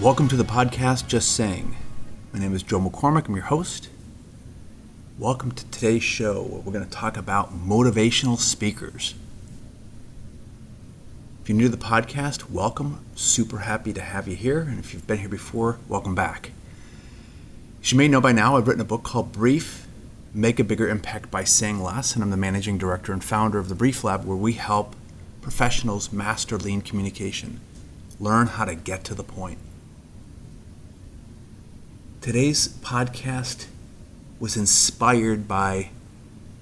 Welcome 0.00 0.28
to 0.28 0.36
the 0.36 0.44
podcast 0.44 1.08
Just 1.08 1.32
Saying. 1.32 1.76
My 2.32 2.38
name 2.38 2.54
is 2.54 2.62
Joe 2.62 2.80
McCormick. 2.80 3.28
I'm 3.28 3.34
your 3.34 3.44
host. 3.44 3.90
Welcome 5.18 5.52
to 5.52 5.66
today's 5.66 6.02
show 6.02 6.42
where 6.42 6.62
we're 6.62 6.72
going 6.72 6.86
to 6.86 6.90
talk 6.90 7.18
about 7.18 7.52
motivational 7.52 8.38
speakers. 8.38 9.14
If 11.42 11.50
you're 11.50 11.58
new 11.58 11.64
to 11.64 11.76
the 11.76 11.84
podcast, 11.84 12.48
welcome. 12.48 13.04
Super 13.14 13.58
happy 13.58 13.92
to 13.92 14.00
have 14.00 14.26
you 14.26 14.36
here. 14.36 14.60
And 14.60 14.78
if 14.78 14.94
you've 14.94 15.06
been 15.06 15.18
here 15.18 15.28
before, 15.28 15.78
welcome 15.86 16.14
back. 16.14 16.52
As 17.82 17.92
you 17.92 17.98
may 17.98 18.08
know 18.08 18.22
by 18.22 18.32
now, 18.32 18.56
I've 18.56 18.66
written 18.66 18.80
a 18.80 18.86
book 18.86 19.02
called 19.02 19.32
Brief 19.32 19.86
Make 20.32 20.58
a 20.58 20.64
Bigger 20.64 20.88
Impact 20.88 21.30
by 21.30 21.44
Saying 21.44 21.82
Less, 21.82 22.14
and 22.14 22.24
I'm 22.24 22.30
the 22.30 22.38
managing 22.38 22.78
director 22.78 23.12
and 23.12 23.22
founder 23.22 23.58
of 23.58 23.68
the 23.68 23.74
Brief 23.74 24.02
Lab, 24.02 24.24
where 24.24 24.34
we 24.34 24.54
help 24.54 24.96
professionals 25.42 26.10
master 26.10 26.56
lean 26.56 26.80
communication, 26.80 27.60
learn 28.18 28.46
how 28.46 28.64
to 28.64 28.74
get 28.74 29.04
to 29.04 29.14
the 29.14 29.22
point. 29.22 29.58
Today's 32.20 32.68
podcast 32.68 33.64
was 34.38 34.54
inspired 34.54 35.48
by 35.48 35.88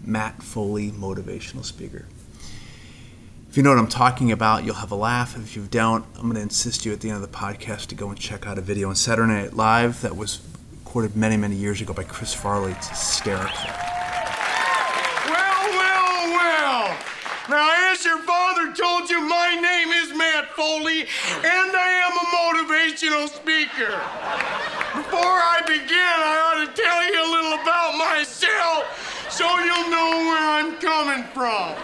Matt 0.04 0.40
Foley, 0.40 0.92
motivational 0.92 1.64
speaker. 1.64 2.04
If 3.50 3.56
you 3.56 3.64
know 3.64 3.70
what 3.70 3.80
I'm 3.80 3.88
talking 3.88 4.30
about, 4.30 4.64
you'll 4.64 4.76
have 4.76 4.92
a 4.92 4.94
laugh. 4.94 5.36
If 5.36 5.56
you 5.56 5.66
don't, 5.68 6.04
I'm 6.14 6.22
going 6.22 6.36
to 6.36 6.42
insist 6.42 6.86
you 6.86 6.92
at 6.92 7.00
the 7.00 7.10
end 7.10 7.24
of 7.24 7.28
the 7.28 7.36
podcast 7.36 7.86
to 7.86 7.96
go 7.96 8.08
and 8.08 8.16
check 8.16 8.46
out 8.46 8.56
a 8.56 8.60
video 8.60 8.88
on 8.88 8.94
Saturday 8.94 9.32
Night 9.32 9.54
Live 9.54 10.00
that 10.02 10.16
was 10.16 10.40
recorded 10.70 11.16
many, 11.16 11.36
many 11.36 11.56
years 11.56 11.80
ago 11.80 11.92
by 11.92 12.04
Chris 12.04 12.32
Farley. 12.32 12.70
It's 12.70 12.90
hysterical. 12.90 13.50
Well, 15.26 15.70
well, 15.72 16.36
well. 16.38 16.96
Now, 17.50 17.92
as 17.92 18.04
your 18.04 18.18
father 18.18 18.72
told 18.74 19.10
you, 19.10 19.20
my 19.22 19.58
name 19.60 19.77
Foley, 20.58 21.02
and 21.02 21.70
I 21.70 21.90
am 22.02 22.18
a 22.18 22.26
motivational 22.34 23.28
speaker. 23.28 23.94
Before 24.98 25.38
I 25.54 25.62
begin, 25.64 25.94
I 25.94 26.34
ought 26.42 26.58
to 26.66 26.70
tell 26.74 27.00
you 27.06 27.14
a 27.14 27.30
little 27.30 27.62
about 27.62 27.94
myself 27.96 28.82
so 29.30 29.46
you'll 29.46 29.88
know 29.88 30.10
where 30.26 30.50
I'm 30.58 30.74
coming 30.82 31.22
from. 31.30 31.76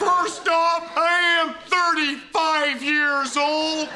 First 0.00 0.48
off, 0.48 0.90
I 0.96 1.20
am 1.44 1.52
35 1.68 2.82
years 2.82 3.36
old. 3.36 3.90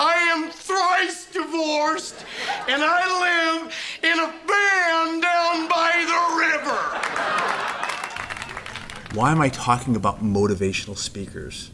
I 0.00 0.14
am 0.34 0.50
thrice 0.50 1.26
divorced, 1.26 2.26
and 2.68 2.82
I 2.82 3.06
live 3.22 3.72
in 4.02 4.18
a 4.18 4.32
van 4.50 5.20
down 5.20 5.68
by 5.68 5.92
the 6.10 6.22
river. 6.42 6.80
Why 9.14 9.30
am 9.30 9.40
I 9.40 9.48
talking 9.48 9.94
about 9.94 10.24
motivational 10.24 10.96
speakers? 10.98 11.70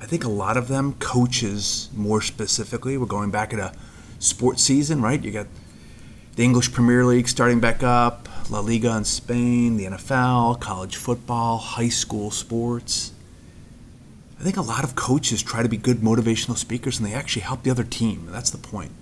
I 0.00 0.06
think 0.06 0.24
a 0.24 0.30
lot 0.30 0.56
of 0.56 0.68
them, 0.68 0.94
coaches 0.94 1.90
more 1.94 2.22
specifically, 2.22 2.96
we're 2.96 3.04
going 3.04 3.30
back 3.30 3.52
at 3.52 3.58
a 3.58 3.74
sports 4.18 4.62
season, 4.62 5.02
right? 5.02 5.22
You 5.22 5.30
got 5.30 5.46
the 6.36 6.42
English 6.42 6.72
Premier 6.72 7.04
League 7.04 7.28
starting 7.28 7.60
back 7.60 7.82
up, 7.82 8.26
La 8.48 8.60
Liga 8.60 8.96
in 8.96 9.04
Spain, 9.04 9.76
the 9.76 9.84
NFL, 9.84 10.58
college 10.58 10.96
football, 10.96 11.58
high 11.58 11.90
school 11.90 12.30
sports. 12.30 13.12
I 14.40 14.42
think 14.42 14.56
a 14.56 14.62
lot 14.62 14.84
of 14.84 14.94
coaches 14.94 15.42
try 15.42 15.62
to 15.62 15.68
be 15.68 15.76
good 15.76 15.98
motivational 15.98 16.56
speakers 16.56 16.98
and 16.98 17.06
they 17.06 17.12
actually 17.12 17.42
help 17.42 17.62
the 17.62 17.70
other 17.70 17.84
team. 17.84 18.26
That's 18.30 18.48
the 18.48 18.56
point. 18.56 18.92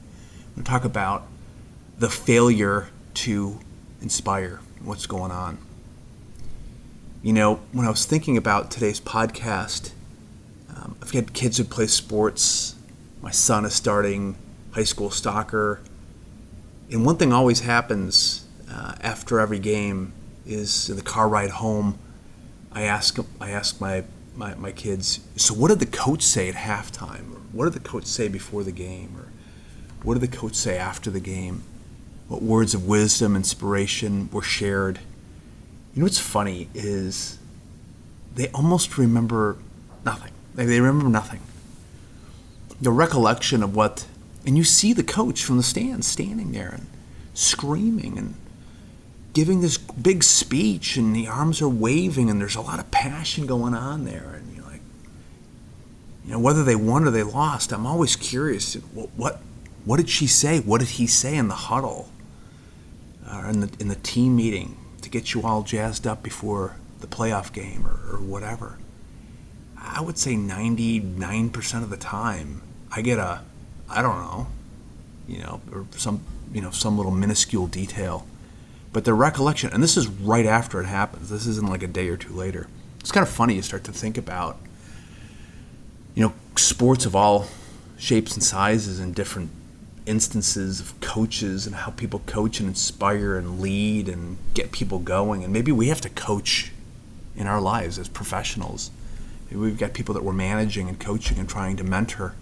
I'm 0.49 0.55
going 0.57 0.65
to 0.65 0.71
talk 0.71 0.85
about 0.85 1.29
the 1.97 2.11
failure 2.11 2.89
to 3.15 3.61
inspire 4.03 4.59
what's 4.83 5.07
going 5.07 5.31
on. 5.31 5.59
You 7.23 7.33
know, 7.35 7.61
when 7.71 7.87
I 7.87 7.91
was 7.91 8.05
thinking 8.05 8.37
about 8.37 8.73
today's 8.73 9.01
podcast, 9.01 9.93
um, 10.89 10.97
I've 11.03 11.11
had 11.11 11.33
kids 11.33 11.59
who 11.59 11.65
play 11.65 11.87
sports. 11.87 12.75
My 13.21 13.31
son 13.31 13.65
is 13.65 13.75
starting 13.75 14.37
high 14.73 14.85
school 14.85 15.11
soccer. 15.11 15.81
And 16.91 17.05
one 17.05 17.17
thing 17.17 17.33
always 17.33 17.61
happens 17.61 18.47
uh, 18.71 18.95
after 19.01 19.41
every 19.41 19.59
game 19.59 20.13
is 20.47 20.89
in 20.89 20.97
the 20.97 21.03
car 21.03 21.29
ride 21.29 21.51
home. 21.51 21.99
I 22.73 22.83
ask 22.83 23.19
I 23.41 23.51
ask 23.51 23.81
my, 23.81 24.05
my, 24.37 24.55
my 24.55 24.73
kids, 24.73 25.21
so 25.37 25.55
what 25.55 25.69
did 25.69 25.81
the 25.81 25.87
coach 25.87 26.23
say 26.23 26.49
at 26.49 26.55
halftime? 26.55 27.33
Or 27.33 27.41
what 27.53 27.65
did 27.65 27.75
the 27.75 27.89
coach 27.89 28.05
say 28.05 28.29
before 28.29 28.63
the 28.63 28.73
game? 28.73 29.17
Or 29.17 29.29
what 30.03 30.15
did 30.15 30.31
the 30.31 30.37
coach 30.37 30.55
say 30.55 30.79
after 30.79 31.11
the 31.11 31.21
game? 31.21 31.63
What 32.29 32.43
words 32.43 32.75
of 32.75 32.87
wisdom, 32.87 33.37
inspiration 33.37 34.29
were 34.31 34.43
shared? 34.43 35.01
You 35.95 36.01
know 36.01 36.05
what's 36.05 36.19
funny 36.19 36.69
is 36.75 37.39
they 38.35 38.49
almost 38.51 38.97
remember 38.97 39.57
nothing. 40.05 40.33
They 40.55 40.81
remember 40.81 41.09
nothing. 41.09 41.41
The 42.81 42.91
recollection 42.91 43.63
of 43.63 43.75
what 43.75 44.07
and 44.49 44.57
you 44.57 44.65
see 44.65 44.93
the 44.93 45.03
coach 45.03 45.45
from 45.45 45.57
the 45.57 45.63
stands 45.63 46.07
standing 46.07 46.53
there 46.53 46.71
and 46.71 46.87
screaming 47.35 48.17
and 48.17 48.35
giving 49.35 49.61
this 49.61 49.77
big 49.77 50.25
speech, 50.25 50.97
and 50.97 51.15
the 51.15 51.29
arms 51.29 51.61
are 51.61 51.69
waving, 51.69 52.31
and 52.31 52.41
there's 52.41 52.57
a 52.57 52.61
lot 52.61 52.79
of 52.79 52.91
passion 52.91 53.47
going 53.47 53.75
on 53.75 54.05
there. 54.05 54.35
And 54.37 54.57
you're 54.57 54.65
like, 54.65 54.81
you 56.25 56.33
know, 56.33 56.41
whether 56.41 56.65
they 56.65 56.75
won 56.75 57.05
or 57.05 57.11
they 57.11 57.23
lost, 57.23 57.73
I'm 57.73 57.87
always 57.87 58.17
curious. 58.17 58.75
What 58.75 59.11
what, 59.17 59.41
what 59.85 59.99
did 59.99 60.09
she 60.09 60.27
say? 60.27 60.61
What 60.61 60.81
did 60.81 60.91
he 60.91 61.07
say 61.07 61.37
in 61.37 61.49
the 61.49 61.55
huddle, 61.55 62.09
or 63.31 63.49
in 63.49 63.61
the 63.61 63.71
in 63.79 63.89
the 63.89 63.97
team 63.97 64.35
meeting 64.35 64.77
to 65.03 65.11
get 65.11 65.35
you 65.35 65.43
all 65.43 65.63
jazzed 65.63 66.07
up 66.07 66.23
before 66.23 66.77
the 67.01 67.07
playoff 67.07 67.53
game 67.53 67.87
or, 67.87 68.17
or 68.17 68.21
whatever? 68.21 68.79
I 69.89 70.01
would 70.01 70.19
say 70.19 70.35
99% 70.35 71.83
of 71.83 71.91
the 71.91 71.97
time, 71.97 72.63
I 72.91 73.03
get 73.03 73.19
a 73.19 73.43
I 73.91 74.03
don't 74.03 74.19
know, 74.19 74.47
you 75.27 75.39
know, 75.39 75.61
or 75.73 75.87
some, 75.97 76.23
you 76.53 76.61
know, 76.61 76.71
some 76.71 76.97
little 76.97 77.13
minuscule 77.13 77.67
detail. 77.67 78.27
But 78.93 79.05
the 79.05 79.15
recollection, 79.15 79.71
and 79.73 79.83
this 79.83 79.97
is 79.97 80.07
right 80.09 80.47
after 80.47 80.81
it 80.81 80.87
happens. 80.87 81.31
This 81.31 81.47
isn't 81.47 81.69
like 81.69 81.83
a 81.83 81.87
day 81.87 82.09
or 82.09 82.17
two 82.17 82.33
later. 82.33 82.69
It's 83.01 83.13
kind 83.13 83.27
of 83.27 83.33
funny. 83.33 83.55
You 83.55 83.63
start 83.63 83.85
to 83.85 83.93
think 83.93 84.19
about, 84.19 84.59
you 86.15 86.23
know, 86.23 86.33
sports 86.57 87.07
of 87.07 87.15
all 87.15 87.47
shapes 87.97 88.35
and 88.35 88.43
sizes 88.43 89.01
and 89.01 89.15
different 89.15 89.51
instances 90.07 90.81
of 90.81 90.99
coaches 91.01 91.67
and 91.67 91.77
how 91.77 91.91
people 91.91 92.21
coach 92.21 92.61
and 92.61 92.69
inspire 92.69 93.37
and 93.37 93.61
lead 93.61 94.09
and 94.09 94.39
get 94.55 94.73
people 94.73 94.99
going. 94.99 95.45
And 95.45 95.53
maybe 95.53 95.73
we 95.73 95.89
have 95.89 96.01
to 96.03 96.09
coach 96.11 96.73
in 97.37 97.47
our 97.47 97.61
lives 97.61 97.99
as 97.99 98.09
professionals. 98.09 98.91
Maybe 99.49 99.61
we've 99.61 99.79
got 99.79 99.93
people 99.93 100.15
that 100.15 100.25
we're 100.25 100.33
managing 100.33 100.89
and 100.89 100.99
coaching 100.99 101.39
and 101.39 101.49
trying 101.49 101.77
to 101.77 101.85
mentor 101.85 102.35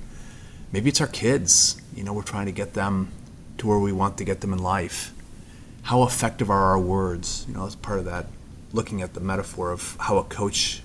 maybe 0.73 0.89
it's 0.89 1.01
our 1.01 1.07
kids. 1.07 1.81
You 1.95 2.05
know, 2.05 2.13
we're 2.13 2.23
trying 2.23 2.47
to 2.47 2.53
get 2.53 2.75
them 2.75 3.11
to 3.59 3.67
where 3.67 3.79
we 3.79 3.93
want 3.93 4.19
to 4.19 4.25
get 4.25 4.41
them 4.41 4.53
in 4.53 4.59
life. 4.59 5.13
How 5.83 6.03
effective 6.03 6.51
are 6.51 6.65
our 6.65 6.79
words? 6.79 7.47
You 7.49 7.55
know, 7.55 7.67
as 7.67 7.77
part 7.77 7.99
of 7.99 8.05
that, 8.07 8.27
looking 8.73 9.03
at 9.03 9.15
the 9.15 9.21
metaphor 9.21 9.73
of 9.73 9.97
how 10.01 10.19
a 10.19 10.25
coach 10.25 10.83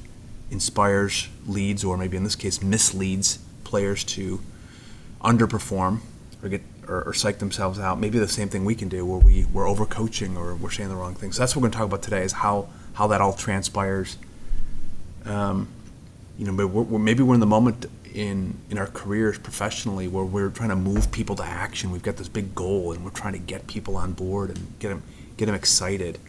inspires, 0.49 1.27
leads, 1.45 1.83
or 1.83 1.97
maybe 1.97 2.17
in 2.17 2.23
this 2.23 2.35
case 2.35 2.61
misleads 2.61 3.39
players 3.63 4.03
to 4.03 4.41
underperform 5.21 5.99
or 6.43 6.49
get 6.49 6.61
or, 6.87 7.03
or 7.03 7.13
psych 7.13 7.39
themselves 7.39 7.79
out. 7.79 7.99
Maybe 7.99 8.19
the 8.19 8.27
same 8.27 8.49
thing 8.49 8.65
we 8.65 8.75
can 8.75 8.89
do 8.89 9.05
where 9.05 9.19
we 9.19 9.45
we're 9.45 9.65
overcoaching 9.65 10.37
or 10.37 10.55
we're 10.55 10.71
saying 10.71 10.89
the 10.89 10.95
wrong 10.95 11.15
things. 11.15 11.35
So 11.35 11.41
that's 11.41 11.55
what 11.55 11.61
we're 11.61 11.69
going 11.69 11.71
to 11.73 11.77
talk 11.79 11.87
about 11.87 12.01
today 12.01 12.23
is 12.23 12.31
how 12.33 12.69
how 12.93 13.07
that 13.07 13.21
all 13.21 13.33
transpires. 13.33 14.17
Um, 15.25 15.67
you 16.37 16.45
know, 16.45 16.51
maybe 16.51 16.69
we're, 16.69 16.99
maybe 16.99 17.23
we're 17.23 17.33
in 17.33 17.39
the 17.39 17.45
moment 17.45 17.85
in 18.13 18.57
in 18.69 18.77
our 18.77 18.87
careers 18.87 19.37
professionally 19.39 20.07
where 20.07 20.25
we're 20.25 20.49
trying 20.49 20.69
to 20.69 20.75
move 20.75 21.11
people 21.11 21.35
to 21.35 21.43
action. 21.43 21.91
We've 21.91 22.03
got 22.03 22.17
this 22.17 22.27
big 22.27 22.53
goal 22.55 22.91
and 22.91 23.03
we're 23.03 23.11
trying 23.11 23.33
to 23.33 23.39
get 23.39 23.67
people 23.67 23.95
on 23.95 24.13
board 24.13 24.49
and 24.49 24.79
get 24.79 24.89
them 24.89 25.03
get 25.37 25.45
them 25.45 25.55
excited. 25.55 26.19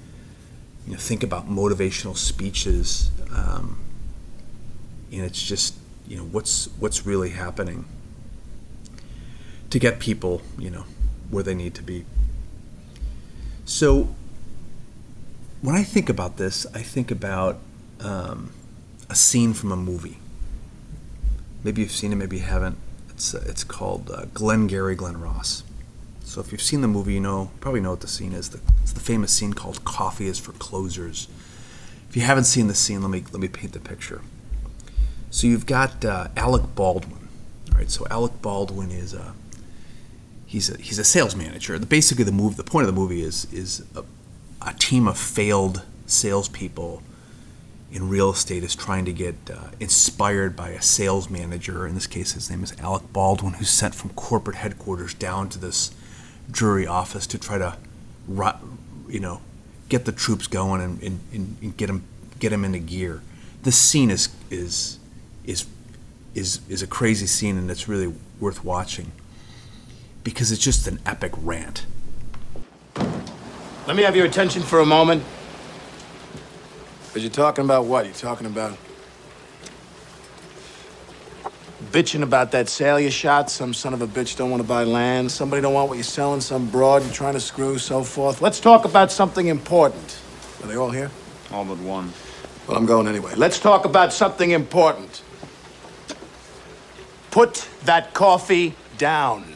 You 0.86 0.92
know, 0.92 0.98
think 0.98 1.22
about 1.22 1.48
motivational 1.48 2.16
speeches, 2.16 3.10
um, 3.34 3.78
and 5.12 5.22
it's 5.22 5.42
just 5.42 5.74
you 6.06 6.16
know 6.16 6.24
what's 6.24 6.68
what's 6.78 7.06
really 7.06 7.30
happening 7.30 7.84
to 9.70 9.78
get 9.78 9.98
people 9.98 10.42
you 10.58 10.70
know 10.70 10.84
where 11.30 11.42
they 11.42 11.54
need 11.54 11.74
to 11.74 11.82
be. 11.82 12.04
So 13.64 14.14
when 15.62 15.76
I 15.76 15.84
think 15.84 16.08
about 16.08 16.36
this, 16.36 16.66
I 16.74 16.82
think 16.82 17.10
about 17.10 17.58
um, 18.00 18.52
a 19.12 19.14
scene 19.14 19.52
from 19.52 19.70
a 19.70 19.76
movie 19.76 20.18
maybe 21.64 21.82
you've 21.82 21.92
seen 21.92 22.12
it, 22.12 22.16
maybe 22.16 22.38
you 22.38 22.42
haven't. 22.42 22.76
It's 23.10 23.34
uh, 23.34 23.44
it's 23.46 23.64
called 23.64 24.10
uh, 24.10 24.26
Glengarry 24.34 24.94
Glen 24.94 25.20
Ross. 25.20 25.64
So 26.24 26.40
if 26.40 26.52
you've 26.52 26.62
seen 26.62 26.80
the 26.80 26.88
movie, 26.88 27.14
you 27.14 27.20
know 27.20 27.50
probably 27.60 27.80
know 27.80 27.90
what 27.90 28.00
the 28.00 28.08
scene 28.08 28.32
is. 28.32 28.50
The, 28.50 28.60
it's 28.82 28.92
the 28.92 29.00
famous 29.00 29.32
scene 29.32 29.52
called 29.52 29.84
"Coffee 29.84 30.26
is 30.26 30.38
for 30.38 30.52
Closers." 30.52 31.28
If 32.08 32.16
you 32.16 32.22
haven't 32.22 32.44
seen 32.44 32.68
the 32.68 32.74
scene, 32.74 33.02
let 33.02 33.10
me 33.10 33.24
let 33.32 33.40
me 33.40 33.48
paint 33.48 33.72
the 33.72 33.80
picture. 33.80 34.22
So 35.30 35.46
you've 35.46 35.66
got 35.66 36.04
uh, 36.04 36.28
Alec 36.36 36.74
Baldwin. 36.74 37.28
All 37.72 37.78
right, 37.78 37.90
so 37.90 38.06
Alec 38.10 38.42
Baldwin 38.42 38.90
is 38.90 39.14
a 39.14 39.34
he's 40.46 40.70
a 40.70 40.76
he's 40.78 40.98
a 40.98 41.04
sales 41.04 41.34
manager. 41.36 41.78
The, 41.78 41.86
basically, 41.86 42.24
the 42.24 42.32
move 42.32 42.56
the 42.56 42.64
point 42.64 42.86
of 42.86 42.94
the 42.94 43.00
movie 43.00 43.22
is 43.22 43.46
is 43.52 43.84
a, 43.94 44.04
a 44.66 44.74
team 44.74 45.06
of 45.06 45.18
failed 45.18 45.82
salespeople 46.06 47.02
in 47.92 48.08
real 48.08 48.30
estate 48.30 48.64
is 48.64 48.74
trying 48.74 49.04
to 49.04 49.12
get 49.12 49.34
uh, 49.52 49.68
inspired 49.78 50.56
by 50.56 50.70
a 50.70 50.80
sales 50.80 51.28
manager. 51.28 51.86
In 51.86 51.94
this 51.94 52.06
case, 52.06 52.32
his 52.32 52.50
name 52.50 52.64
is 52.64 52.74
Alec 52.80 53.12
Baldwin, 53.12 53.54
who's 53.54 53.70
sent 53.70 53.94
from 53.94 54.10
corporate 54.10 54.56
headquarters 54.56 55.12
down 55.12 55.50
to 55.50 55.58
this 55.58 55.94
jury 56.50 56.86
office 56.86 57.26
to 57.26 57.38
try 57.38 57.58
to, 57.58 57.76
you 59.08 59.20
know, 59.20 59.42
get 59.88 60.06
the 60.06 60.12
troops 60.12 60.46
going 60.46 60.80
and, 60.80 61.02
and, 61.02 61.56
and 61.60 61.76
get 61.76 61.88
them 61.88 62.04
get 62.38 62.48
them 62.50 62.64
into 62.64 62.78
gear. 62.78 63.22
This 63.62 63.76
scene 63.76 64.10
is 64.10 64.30
is 64.50 64.98
is 65.44 65.66
is 66.34 66.60
is 66.68 66.82
a 66.82 66.86
crazy 66.86 67.26
scene, 67.26 67.58
and 67.58 67.70
it's 67.70 67.88
really 67.88 68.14
worth 68.40 68.64
watching 68.64 69.12
because 70.24 70.50
it's 70.50 70.62
just 70.62 70.86
an 70.86 70.98
epic 71.04 71.32
rant. 71.36 71.84
Let 73.86 73.96
me 73.96 74.02
have 74.02 74.16
your 74.16 74.24
attention 74.26 74.62
for 74.62 74.80
a 74.80 74.86
moment. 74.86 75.22
Are 77.14 77.18
you're 77.18 77.30
talking 77.30 77.64
about 77.64 77.84
what? 77.84 78.06
You're 78.06 78.14
talking 78.14 78.46
about 78.46 78.78
bitching 81.90 82.22
about 82.22 82.52
that 82.52 82.70
sale 82.70 82.98
you 82.98 83.10
shot? 83.10 83.50
Some 83.50 83.74
son 83.74 83.92
of 83.92 84.00
a 84.00 84.06
bitch 84.06 84.36
don't 84.36 84.50
want 84.50 84.62
to 84.62 84.68
buy 84.68 84.84
land. 84.84 85.30
Somebody 85.30 85.60
don't 85.60 85.74
want 85.74 85.90
what 85.90 85.96
you're 85.96 86.04
selling. 86.04 86.40
Some 86.40 86.70
broad 86.70 87.02
you're 87.02 87.12
trying 87.12 87.34
to 87.34 87.40
screw, 87.40 87.76
so 87.76 88.02
forth. 88.02 88.40
Let's 88.40 88.60
talk 88.60 88.86
about 88.86 89.12
something 89.12 89.48
important. 89.48 90.18
Are 90.62 90.66
they 90.66 90.76
all 90.76 90.90
here? 90.90 91.10
All 91.50 91.66
but 91.66 91.76
one. 91.78 92.10
Well, 92.66 92.78
I'm 92.78 92.86
going 92.86 93.06
anyway. 93.06 93.34
Let's 93.36 93.58
talk 93.58 93.84
about 93.84 94.14
something 94.14 94.52
important. 94.52 95.22
Put 97.30 97.68
that 97.84 98.14
coffee 98.14 98.74
down. 98.96 99.54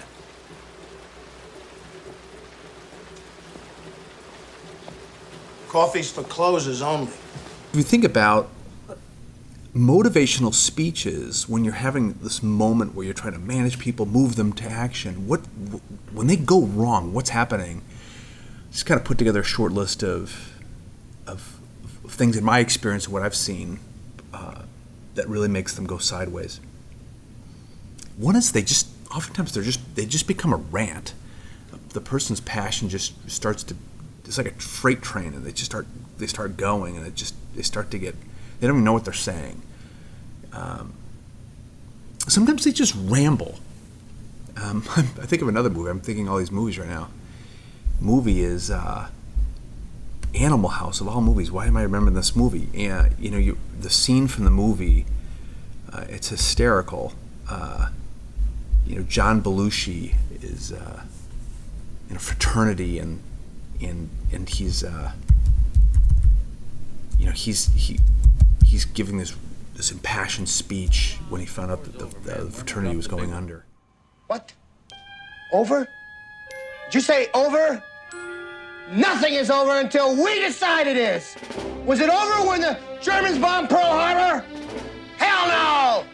Coffee's 5.68 6.10
for 6.10 6.22
closers 6.22 6.82
only. 6.82 7.12
If 7.76 7.80
you 7.80 7.84
think 7.84 8.04
about 8.04 8.48
motivational 9.74 10.54
speeches 10.54 11.46
when 11.46 11.62
you're 11.62 11.74
having 11.74 12.14
this 12.22 12.42
moment 12.42 12.94
where 12.94 13.04
you're 13.04 13.12
trying 13.12 13.34
to 13.34 13.38
manage 13.38 13.78
people, 13.78 14.06
move 14.06 14.36
them 14.36 14.54
to 14.54 14.64
action, 14.64 15.26
what 15.26 15.40
when 16.10 16.26
they 16.26 16.36
go 16.36 16.62
wrong, 16.62 17.12
what's 17.12 17.28
happening? 17.28 17.82
Just 18.72 18.86
kind 18.86 18.98
of 18.98 19.04
put 19.04 19.18
together 19.18 19.40
a 19.40 19.44
short 19.44 19.72
list 19.72 20.02
of 20.02 20.54
of, 21.26 21.60
things 22.08 22.38
in 22.38 22.44
my 22.44 22.60
experience 22.60 23.04
and 23.04 23.12
what 23.12 23.22
I've 23.22 23.36
seen 23.36 23.78
uh, 24.32 24.62
that 25.14 25.28
really 25.28 25.48
makes 25.48 25.74
them 25.74 25.84
go 25.84 25.98
sideways. 25.98 26.60
One 28.16 28.36
is 28.36 28.52
they 28.52 28.62
just 28.62 28.88
oftentimes 29.14 29.52
they're 29.52 29.62
just 29.62 29.80
they 29.96 30.06
just 30.06 30.26
become 30.26 30.54
a 30.54 30.56
rant. 30.56 31.12
The 31.90 32.00
person's 32.00 32.40
passion 32.40 32.88
just 32.88 33.30
starts 33.30 33.62
to 33.64 33.76
it's 34.24 34.38
like 34.38 34.46
a 34.46 34.52
freight 34.52 35.02
train, 35.02 35.34
and 35.34 35.44
they 35.44 35.52
just 35.52 35.66
start 35.66 35.86
they 36.16 36.26
start 36.26 36.56
going, 36.56 36.96
and 36.96 37.06
it 37.06 37.14
just 37.14 37.34
they 37.56 37.62
start 37.62 37.90
to 37.90 37.98
get 37.98 38.14
they 38.60 38.66
don't 38.66 38.76
even 38.76 38.84
know 38.84 38.92
what 38.92 39.04
they're 39.04 39.12
saying. 39.14 39.62
Um, 40.52 40.94
sometimes 42.28 42.64
they 42.64 42.72
just 42.72 42.94
ramble. 42.96 43.58
Um, 44.56 44.84
I 44.96 45.02
think 45.02 45.42
of 45.42 45.48
another 45.48 45.70
movie. 45.70 45.90
I'm 45.90 46.00
thinking 46.00 46.28
all 46.28 46.38
these 46.38 46.52
movies 46.52 46.78
right 46.78 46.88
now. 46.88 47.08
Movie 48.00 48.40
is 48.40 48.70
uh, 48.70 49.08
Animal 50.34 50.70
House 50.70 51.00
of 51.00 51.08
all 51.08 51.20
movies. 51.20 51.50
Why 51.50 51.66
am 51.66 51.76
I 51.76 51.82
remembering 51.82 52.14
this 52.14 52.36
movie? 52.36 52.68
And 52.74 53.14
you 53.18 53.30
know, 53.30 53.38
you, 53.38 53.58
the 53.78 53.90
scene 53.90 54.28
from 54.28 54.44
the 54.44 54.50
movie, 54.50 55.06
uh, 55.92 56.04
it's 56.08 56.28
hysterical. 56.28 57.12
Uh, 57.48 57.90
you 58.86 58.96
know, 58.96 59.02
John 59.02 59.42
Belushi 59.42 60.14
is 60.42 60.72
uh, 60.72 61.02
in 62.08 62.16
a 62.16 62.20
fraternity 62.20 62.98
and 62.98 63.20
and 63.80 64.10
and 64.32 64.48
he's 64.48 64.82
uh, 64.84 65.12
you 67.26 67.32
know 67.32 67.36
he's 67.36 67.74
he 67.74 67.98
he's 68.64 68.84
giving 68.84 69.18
this 69.18 69.34
this 69.74 69.90
impassioned 69.90 70.48
speech 70.48 71.18
when 71.28 71.40
he 71.40 71.46
found 71.46 71.72
out 71.72 71.82
that 71.82 71.98
the, 71.98 72.04
the 72.20 72.50
fraternity 72.52 72.96
was 72.96 73.08
going 73.08 73.32
under. 73.32 73.64
What? 74.28 74.52
Over? 75.52 75.88
Did 76.84 76.94
you 76.94 77.00
say 77.00 77.28
over? 77.34 77.82
Nothing 78.92 79.34
is 79.34 79.50
over 79.50 79.80
until 79.80 80.14
we 80.14 80.38
decide 80.38 80.86
it 80.86 80.96
is. 80.96 81.34
Was 81.84 81.98
it 81.98 82.08
over 82.08 82.48
when 82.48 82.60
the 82.60 82.78
Germans 83.00 83.38
bombed 83.38 83.70
Pearl 83.70 83.80
Harbor? 83.80 84.46
Hell 85.16 85.48
no! 85.48 86.04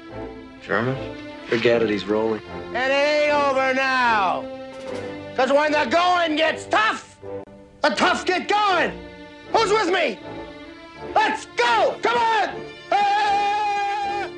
Germans? 0.62 1.19
Forget 1.47 1.82
it, 1.82 1.91
he's 1.91 2.06
rolling. 2.06 2.41
And 2.69 2.91
it 2.91 3.26
ain't 3.26 3.35
over 3.35 3.75
now. 3.75 4.49
Because 5.31 5.53
when 5.53 5.73
the 5.73 5.85
going 5.91 6.37
gets 6.37 6.65
tough, 6.65 7.19
the 7.82 7.91
tough 7.91 8.25
get 8.25 8.49
going. 8.49 8.93
Who's 9.53 9.70
with 9.70 9.91
me? 9.91 10.19
Let's 11.14 11.47
go! 11.47 11.97
Come 12.03 12.17
on! 12.17 12.64
Ah! 12.91 14.31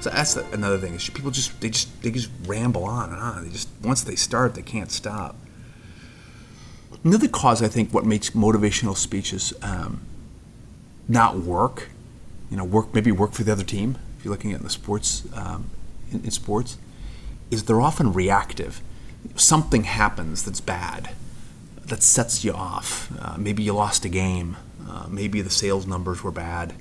So 0.00 0.10
that's 0.10 0.34
the, 0.34 0.46
another 0.52 0.78
thing 0.78 0.94
is 0.94 1.08
people 1.10 1.30
just 1.30 1.60
they 1.60 1.70
just 1.70 2.02
they 2.02 2.10
just 2.10 2.30
ramble 2.46 2.84
on 2.84 3.12
and 3.12 3.20
on. 3.20 3.44
They 3.44 3.50
just 3.50 3.68
once 3.82 4.02
they 4.02 4.16
start, 4.16 4.54
they 4.54 4.62
can't 4.62 4.90
stop. 4.90 5.36
Another 7.04 7.28
cause 7.28 7.62
I 7.62 7.68
think 7.68 7.92
what 7.94 8.04
makes 8.04 8.30
motivational 8.30 8.96
speeches 8.96 9.52
um, 9.62 10.00
not 11.08 11.38
work, 11.38 11.90
you 12.50 12.56
know, 12.56 12.64
work 12.64 12.94
maybe 12.94 13.12
work 13.12 13.32
for 13.32 13.44
the 13.44 13.52
other 13.52 13.64
team. 13.64 13.98
If 14.18 14.24
you're 14.24 14.32
looking 14.32 14.52
at 14.52 14.62
the 14.62 14.70
sports 14.70 15.24
um, 15.34 15.70
in, 16.10 16.24
in 16.24 16.30
sports, 16.30 16.78
is 17.50 17.64
they're 17.64 17.80
often 17.80 18.12
reactive. 18.12 18.80
Something 19.34 19.84
happens 19.84 20.44
that's 20.44 20.60
bad 20.60 21.10
that 21.86 22.02
sets 22.02 22.44
you 22.44 22.52
off. 22.52 23.10
Uh, 23.20 23.36
maybe 23.38 23.62
you 23.62 23.72
lost 23.72 24.04
a 24.04 24.08
game. 24.08 24.56
Uh, 24.88 25.06
maybe 25.08 25.40
the 25.40 25.50
sales 25.50 25.86
numbers 25.86 26.22
were 26.22 26.30
bad. 26.30 26.74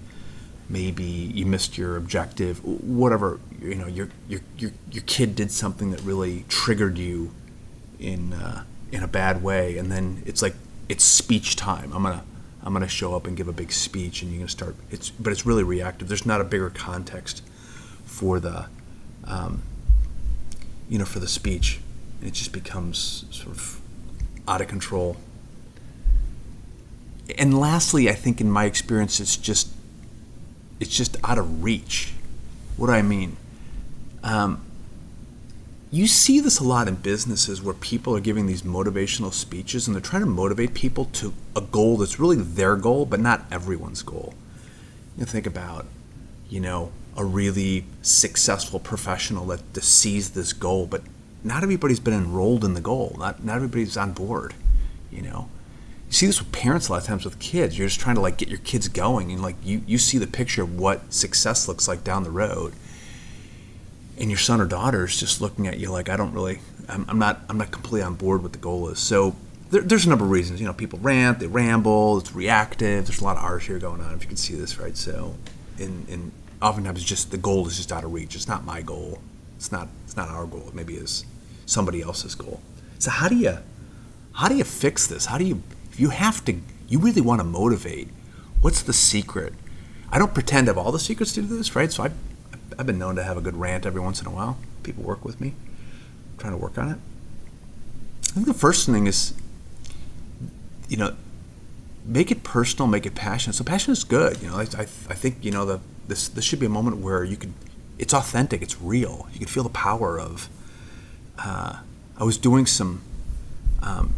Maybe 0.69 1.03
you 1.03 1.45
missed 1.45 1.77
your 1.77 1.95
objective. 1.95 2.63
Whatever 2.63 3.39
you 3.61 3.75
know, 3.75 3.87
your 3.87 4.09
your 4.27 4.41
your, 4.57 4.71
your 4.91 5.03
kid 5.05 5.35
did 5.35 5.51
something 5.51 5.91
that 5.91 6.01
really 6.01 6.45
triggered 6.47 6.97
you 6.97 7.31
in 7.99 8.33
uh, 8.33 8.63
in 8.91 9.03
a 9.03 9.07
bad 9.07 9.43
way, 9.43 9.77
and 9.77 9.91
then 9.91 10.23
it's 10.25 10.41
like 10.41 10.55
it's 10.89 11.03
speech 11.03 11.55
time. 11.55 11.91
I'm 11.93 12.03
gonna 12.03 12.23
I'm 12.63 12.73
gonna 12.73 12.87
show 12.87 13.15
up 13.15 13.27
and 13.27 13.37
give 13.37 13.47
a 13.47 13.53
big 13.53 13.71
speech, 13.71 14.21
and 14.21 14.31
you're 14.31 14.39
gonna 14.39 14.49
start. 14.49 14.75
It's 14.89 15.09
but 15.09 15.31
it's 15.31 15.45
really 15.45 15.63
reactive. 15.63 16.07
There's 16.07 16.25
not 16.25 16.41
a 16.41 16.43
bigger 16.43 16.69
context 16.69 17.43
for 18.05 18.39
the 18.39 18.67
um, 19.25 19.61
you 20.89 20.97
know 20.97 21.05
for 21.05 21.19
the 21.19 21.27
speech. 21.27 21.79
It 22.23 22.33
just 22.33 22.51
becomes 22.51 23.25
sort 23.29 23.55
of 23.55 23.81
out 24.47 24.61
of 24.61 24.67
control. 24.67 25.17
And 27.37 27.59
lastly, 27.59 28.09
I 28.09 28.13
think 28.13 28.39
in 28.39 28.49
my 28.49 28.65
experience, 28.65 29.19
it's 29.19 29.37
just 29.37 29.69
it's 30.79 30.95
just 30.95 31.17
out 31.23 31.37
of 31.37 31.63
reach. 31.63 32.13
What 32.77 32.87
do 32.87 32.93
I 32.93 33.01
mean? 33.01 33.37
Um, 34.23 34.65
you 35.91 36.07
see 36.07 36.39
this 36.39 36.59
a 36.59 36.63
lot 36.63 36.87
in 36.87 36.95
businesses 36.95 37.61
where 37.61 37.73
people 37.73 38.15
are 38.15 38.19
giving 38.19 38.47
these 38.47 38.63
motivational 38.63 39.31
speeches 39.31 39.87
and 39.87 39.95
they're 39.95 40.01
trying 40.01 40.23
to 40.23 40.27
motivate 40.27 40.73
people 40.73 41.05
to 41.05 41.33
a 41.55 41.61
goal 41.61 41.97
that's 41.97 42.19
really 42.19 42.35
their 42.35 42.75
goal, 42.75 43.05
but 43.05 43.19
not 43.19 43.45
everyone's 43.51 44.01
goal. 44.01 44.33
You 45.17 45.25
think 45.25 45.45
about, 45.45 45.85
you 46.49 46.59
know, 46.59 46.91
a 47.15 47.23
really 47.23 47.85
successful 48.01 48.79
professional 48.79 49.45
that 49.45 49.83
sees 49.83 50.31
this 50.31 50.51
goal, 50.51 50.85
but 50.85 51.01
not 51.43 51.63
everybody's 51.63 52.01
been 52.01 52.13
enrolled 52.13 52.65
in 52.65 52.73
the 52.73 52.81
goal. 52.81 53.15
Not 53.17 53.43
not 53.43 53.55
everybody's 53.55 53.95
on 53.95 54.11
board. 54.11 54.53
You 55.11 55.21
know, 55.21 55.49
see 56.15 56.25
this 56.25 56.39
with 56.39 56.51
parents 56.51 56.87
a 56.87 56.93
lot 56.93 57.01
of 57.01 57.07
times 57.07 57.25
with 57.25 57.39
kids. 57.39 57.77
You're 57.77 57.87
just 57.87 57.99
trying 57.99 58.15
to 58.15 58.21
like 58.21 58.37
get 58.37 58.49
your 58.49 58.59
kids 58.59 58.87
going, 58.87 59.31
and 59.31 59.41
like 59.41 59.55
you 59.63 59.81
you 59.85 59.97
see 59.97 60.17
the 60.17 60.27
picture 60.27 60.63
of 60.63 60.79
what 60.79 61.13
success 61.13 61.67
looks 61.67 61.87
like 61.87 62.03
down 62.03 62.23
the 62.23 62.31
road, 62.31 62.73
and 64.17 64.29
your 64.29 64.39
son 64.39 64.61
or 64.61 64.65
daughter 64.65 65.05
is 65.05 65.19
just 65.19 65.41
looking 65.41 65.67
at 65.67 65.77
you 65.77 65.91
like 65.91 66.09
I 66.09 66.17
don't 66.17 66.33
really. 66.33 66.59
I'm, 66.87 67.05
I'm 67.09 67.19
not 67.19 67.41
I'm 67.49 67.57
not 67.57 67.71
completely 67.71 68.03
on 68.03 68.15
board 68.15 68.43
with 68.43 68.53
the 68.53 68.59
goal 68.59 68.87
is. 68.89 68.99
So 68.99 69.35
there, 69.71 69.81
there's 69.81 70.05
a 70.05 70.09
number 70.09 70.23
of 70.23 70.31
reasons. 70.31 70.59
You 70.59 70.67
know, 70.67 70.73
people 70.73 70.99
rant, 70.99 71.39
they 71.39 71.47
ramble, 71.47 72.19
it's 72.19 72.33
reactive. 72.33 73.07
There's 73.07 73.21
a 73.21 73.23
lot 73.23 73.37
of 73.37 73.43
art 73.43 73.63
here 73.63 73.79
going 73.79 74.01
on. 74.01 74.13
If 74.13 74.21
you 74.21 74.27
can 74.27 74.37
see 74.37 74.55
this, 74.55 74.79
right? 74.79 74.95
So, 74.95 75.35
in 75.77 76.05
in 76.07 76.31
oftentimes 76.61 77.03
just 77.03 77.31
the 77.31 77.37
goal 77.37 77.67
is 77.67 77.77
just 77.77 77.91
out 77.91 78.03
of 78.03 78.13
reach. 78.13 78.35
It's 78.35 78.47
not 78.47 78.63
my 78.63 78.81
goal. 78.81 79.19
It's 79.57 79.71
not 79.71 79.89
it's 80.05 80.15
not 80.15 80.29
our 80.29 80.45
goal. 80.45 80.65
It 80.67 80.75
maybe 80.75 80.95
is 80.95 81.25
somebody 81.65 82.01
else's 82.01 82.35
goal. 82.35 82.61
So 82.99 83.11
how 83.11 83.27
do 83.27 83.35
you 83.35 83.57
how 84.33 84.47
do 84.47 84.55
you 84.55 84.63
fix 84.63 85.07
this? 85.07 85.25
How 85.25 85.37
do 85.37 85.45
you 85.45 85.61
if 85.95 86.01
you 86.01 86.09
have 86.09 86.43
to 86.43 86.59
you 86.89 86.99
really 86.99 87.21
want 87.21 87.39
to 87.39 87.45
motivate? 87.45 88.09
What's 88.59 88.81
the 88.81 88.91
secret? 88.91 89.53
I 90.11 90.19
don't 90.19 90.33
pretend 90.33 90.67
to 90.67 90.73
have 90.73 90.77
all 90.77 90.91
the 90.91 90.99
secrets 90.99 91.31
to 91.33 91.41
do 91.41 91.47
this, 91.47 91.73
right? 91.73 91.89
So 91.89 92.03
I 92.03 92.11
I've 92.77 92.85
been 92.85 92.99
known 92.99 93.15
to 93.15 93.23
have 93.23 93.37
a 93.37 93.41
good 93.41 93.55
rant 93.55 93.85
every 93.85 94.01
once 94.01 94.19
in 94.19 94.27
a 94.27 94.29
while. 94.29 94.57
People 94.83 95.03
work 95.03 95.23
with 95.23 95.39
me, 95.39 95.53
I'm 96.33 96.37
trying 96.37 96.51
to 96.51 96.57
work 96.57 96.77
on 96.77 96.89
it. 96.89 96.97
I 98.23 98.27
think 98.33 98.45
the 98.45 98.53
first 98.53 98.85
thing 98.85 99.07
is, 99.07 99.33
you 100.89 100.97
know, 100.97 101.15
make 102.03 102.29
it 102.29 102.43
personal, 102.43 102.87
make 102.87 103.05
it 103.05 103.15
passionate. 103.15 103.53
So 103.53 103.63
passion 103.63 103.93
is 103.93 104.03
good. 104.03 104.41
You 104.41 104.49
know, 104.49 104.57
I, 104.57 104.67
I, 104.77 104.81
I 104.81 105.15
think 105.15 105.37
you 105.45 105.51
know 105.51 105.65
the 105.65 105.79
this 106.09 106.27
this 106.27 106.43
should 106.43 106.59
be 106.59 106.65
a 106.65 106.75
moment 106.77 106.97
where 106.97 107.23
you 107.23 107.37
can, 107.37 107.53
it's 107.97 108.13
authentic, 108.13 108.61
it's 108.61 108.81
real. 108.81 109.29
You 109.31 109.39
can 109.39 109.47
feel 109.47 109.63
the 109.63 109.69
power 109.69 110.19
of 110.19 110.49
uh, 111.39 111.79
I 112.17 112.23
was 112.25 112.37
doing 112.37 112.65
some 112.65 113.01
um, 113.81 114.13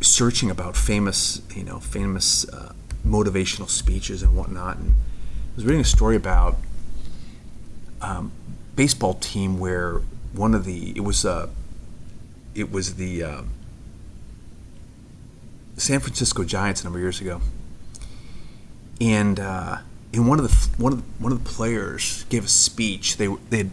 searching 0.00 0.50
about 0.50 0.76
famous, 0.76 1.42
you 1.54 1.64
know, 1.64 1.80
famous 1.80 2.48
uh, 2.48 2.72
motivational 3.06 3.68
speeches 3.68 4.22
and 4.22 4.36
whatnot, 4.36 4.76
and 4.76 4.90
I 4.90 5.56
was 5.56 5.64
reading 5.64 5.80
a 5.80 5.84
story 5.84 6.16
about 6.16 6.56
um, 8.00 8.32
baseball 8.76 9.14
team 9.14 9.58
where 9.58 10.02
one 10.32 10.54
of 10.54 10.64
the 10.64 10.92
it 10.96 11.00
was 11.00 11.24
uh, 11.24 11.48
it 12.54 12.70
was 12.70 12.96
the 12.96 13.22
uh, 13.22 13.42
San 15.76 16.00
Francisco 16.00 16.44
Giants 16.44 16.82
a 16.82 16.84
number 16.84 16.98
of 16.98 17.02
years 17.02 17.20
ago, 17.20 17.40
and 19.00 19.38
uh, 19.40 19.78
and 20.12 20.28
one 20.28 20.38
of 20.38 20.48
the 20.48 20.82
one 20.82 20.92
of 20.92 20.98
the, 20.98 21.22
one 21.22 21.32
of 21.32 21.42
the 21.42 21.50
players 21.50 22.24
gave 22.28 22.44
a 22.44 22.48
speech. 22.48 23.16
They 23.16 23.28
they 23.50 23.70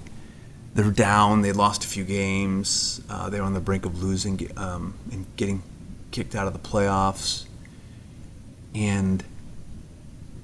they 0.73 0.83
were 0.83 0.91
down. 0.91 1.41
They 1.41 1.51
lost 1.51 1.83
a 1.83 1.87
few 1.87 2.03
games. 2.03 3.01
Uh, 3.09 3.29
they 3.29 3.39
were 3.39 3.45
on 3.45 3.53
the 3.53 3.59
brink 3.59 3.85
of 3.85 4.01
losing 4.01 4.49
um, 4.57 4.93
and 5.11 5.25
getting 5.35 5.63
kicked 6.11 6.35
out 6.35 6.47
of 6.47 6.53
the 6.53 6.59
playoffs. 6.59 7.45
And 8.73 9.23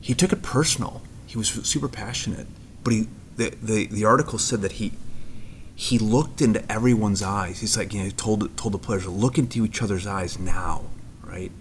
he 0.02 0.14
took 0.14 0.32
it 0.32 0.42
personal. 0.42 1.02
He 1.26 1.38
was 1.38 1.50
super 1.50 1.88
passionate, 1.88 2.48
but 2.84 2.94
he 2.94 3.08
the, 3.36 3.54
the, 3.62 3.86
the 3.88 4.06
article 4.06 4.40
said 4.40 4.62
that 4.62 4.74
he 4.74 4.94
he 5.76 6.00
looked 6.00 6.42
into 6.42 6.70
everyone's 6.72 7.22
eyes. 7.22 7.60
He's 7.60 7.78
like, 7.78 7.94
you 7.94 8.00
know, 8.00 8.06
he 8.06 8.12
told 8.12 8.56
told 8.58 8.74
the 8.74 8.80
players, 8.80 9.06
look 9.06 9.38
into 9.38 9.64
each 9.64 9.82
other's 9.82 10.08
eyes 10.08 10.40
now, 10.40 10.86
right? 11.24 11.52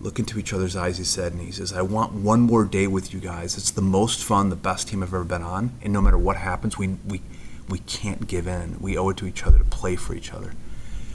Look 0.00 0.18
into 0.18 0.38
each 0.38 0.52
other's 0.52 0.76
eyes, 0.76 0.98
he 0.98 1.04
said, 1.04 1.32
and 1.32 1.40
he 1.40 1.52
says, 1.52 1.72
I 1.72 1.82
want 1.82 2.12
one 2.12 2.40
more 2.40 2.64
day 2.64 2.86
with 2.86 3.14
you 3.14 3.20
guys. 3.20 3.56
It's 3.56 3.70
the 3.70 3.80
most 3.80 4.22
fun, 4.24 4.50
the 4.50 4.56
best 4.56 4.88
team 4.88 5.02
I've 5.02 5.14
ever 5.14 5.24
been 5.24 5.42
on, 5.42 5.72
and 5.82 5.92
no 5.92 6.02
matter 6.02 6.18
what 6.18 6.36
happens, 6.36 6.76
we 6.76 6.96
we 7.06 7.22
we 7.68 7.78
can't 7.80 8.26
give 8.26 8.46
in. 8.46 8.80
We 8.80 8.96
owe 8.98 9.08
it 9.10 9.16
to 9.18 9.26
each 9.26 9.44
other 9.44 9.58
to 9.58 9.64
play 9.64 9.96
for 9.96 10.14
each 10.14 10.32
other. 10.32 10.52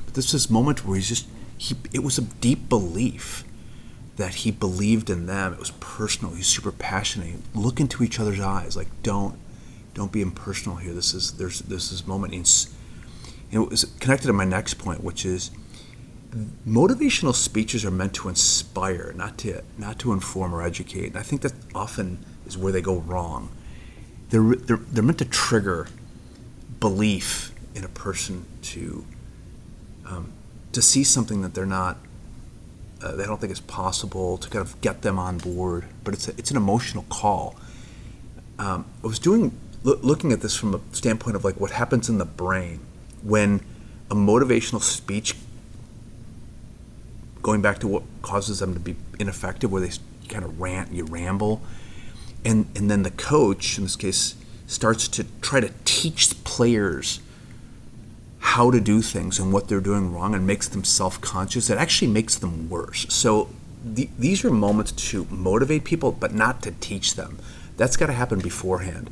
But 0.06 0.14
this 0.14 0.26
is 0.28 0.32
this 0.32 0.50
moment 0.50 0.86
where 0.86 0.96
he's 0.96 1.10
just 1.10 1.28
he 1.62 1.76
it 1.94 2.04
was 2.04 2.18
a 2.18 2.24
deep 2.24 2.68
belief 2.70 3.44
that 4.18 4.34
he 4.34 4.50
believed 4.50 5.12
in 5.12 5.28
them. 5.28 5.54
It 5.54 5.60
was 5.60 5.72
personal. 5.80 6.34
He's 6.34 6.48
super 6.48 6.72
passionate. 6.72 7.36
Look 7.54 7.80
into 7.80 8.04
each 8.04 8.20
other's 8.20 8.40
eyes. 8.40 8.76
Like 8.76 8.88
don't 9.04 9.38
don't 9.94 10.12
be 10.12 10.22
impersonal 10.22 10.78
here. 10.78 10.92
This 10.92 11.14
is 11.14 11.34
there's 11.34 11.60
this 11.60 11.92
is 11.92 12.08
moment. 12.08 12.34
And 12.34 12.48
it 13.52 13.70
was 13.70 13.86
connected 14.00 14.26
to 14.26 14.34
my 14.34 14.44
next 14.44 14.76
point, 14.76 15.04
which 15.04 15.24
is 15.24 15.52
motivational 16.68 17.36
speeches 17.36 17.86
are 17.86 17.92
meant 17.92 18.16
to 18.16 18.28
inspire, 18.28 19.14
not 19.16 19.38
to 19.40 19.62
not 19.78 20.00
to 20.00 20.14
inform 20.14 20.56
or 20.56 20.64
educate. 20.64 21.08
And 21.10 21.18
I 21.18 21.22
think 21.22 21.44
that 21.44 21.54
often 21.76 22.26
is 22.48 22.58
where 22.58 22.72
they 22.72 22.82
go 22.82 22.98
wrong. 22.98 23.50
They're 24.32 24.56
they're, 24.56 24.78
they're 24.78 25.04
meant 25.04 25.20
to 25.20 25.26
trigger 25.26 25.90
belief 26.80 27.54
in 27.76 27.84
a 27.84 27.90
person 27.90 28.48
to 28.64 29.06
um, 30.08 30.34
to 30.74 30.82
see 30.82 31.04
something 31.04 31.42
that 31.42 31.54
they're 31.54 31.66
not 31.66 31.98
uh, 33.04 33.16
they 33.16 33.26
don't 33.26 33.42
think 33.42 33.52
is 33.52 33.60
possible 33.60 34.38
to 34.38 34.50
kind 34.50 34.62
of 34.62 34.80
get 34.82 35.02
them 35.02 35.18
on 35.18 35.38
board 35.38 35.86
but 36.04 36.14
it's 36.14 36.28
a, 36.28 36.32
it's 36.32 36.52
an 36.52 36.58
emotional 36.58 37.06
call. 37.10 37.56
Um, 38.60 38.86
I 39.04 39.08
was 39.08 39.20
doing 39.20 39.58
lo- 39.84 40.00
looking 40.02 40.32
at 40.32 40.42
this 40.42 40.56
from 40.56 40.76
a 40.76 40.80
standpoint 40.92 41.36
of 41.36 41.44
like 41.44 41.60
what 41.60 41.72
happens 41.72 42.10
in 42.10 42.18
the 42.18 42.26
brain 42.26 42.80
when 43.24 43.62
a 44.10 44.16
motivational 44.16 44.82
speech 44.82 45.36
going 47.42 47.62
back 47.62 47.80
to 47.80 47.88
what 47.88 48.04
causes 48.22 48.60
them 48.60 48.74
to 48.74 48.80
be 48.80 48.96
ineffective 49.20 49.72
where 49.72 49.82
they 49.82 49.92
kind 50.30 50.46
of 50.46 50.62
rant 50.62 50.92
you 50.92 51.06
ramble 51.06 51.62
and 52.46 52.68
and 52.76 52.90
then 52.90 53.04
the 53.04 53.12
coach 53.12 53.78
in 53.78 53.84
this 53.84 53.96
case 53.96 54.36
starts 54.68 55.08
to 55.08 55.26
try 55.42 55.60
to 55.60 55.72
teach 55.86 56.42
players 56.44 57.20
how 58.42 58.72
to 58.72 58.80
do 58.80 59.02
things 59.02 59.40
and 59.40 59.54
what 59.54 59.68
they're 59.68 59.80
doing 59.80 60.14
wrong 60.14 60.36
and 60.36 60.46
makes 60.46 60.68
them 60.68 60.84
self-conscious 60.84 61.70
it 61.70 61.78
actually 61.78 62.12
makes 62.12 62.36
them 62.36 62.70
worse. 62.70 63.06
So 63.10 63.50
the, 63.84 64.10
these 64.18 64.44
are 64.44 64.52
moments 64.52 64.92
to 64.92 65.26
motivate 65.30 65.84
people 65.84 66.12
but 66.12 66.34
not 66.34 66.62
to 66.64 66.72
teach 66.72 67.16
them. 67.16 67.40
That's 67.78 67.98
got 67.98 68.08
to 68.08 68.14
happen 68.14 68.40
beforehand. 68.40 69.10